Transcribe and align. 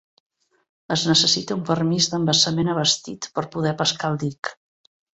Es 0.95 1.03
necessita 1.09 1.55
un 1.57 1.61
permís 1.69 2.09
d'embassament 2.15 2.75
abastit 2.75 3.31
per 3.39 3.47
poder 3.59 3.79
pescar 3.85 4.15
al 4.15 4.23
dic. 4.29 4.57